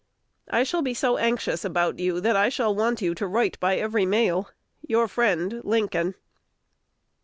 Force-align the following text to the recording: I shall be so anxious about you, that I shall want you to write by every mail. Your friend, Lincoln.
I 0.49 0.63
shall 0.63 0.81
be 0.81 0.95
so 0.95 1.17
anxious 1.17 1.63
about 1.63 1.99
you, 1.99 2.19
that 2.21 2.35
I 2.35 2.49
shall 2.49 2.73
want 2.73 3.03
you 3.03 3.13
to 3.13 3.27
write 3.27 3.59
by 3.59 3.75
every 3.77 4.03
mail. 4.07 4.49
Your 4.87 5.07
friend, 5.07 5.61
Lincoln. 5.63 6.15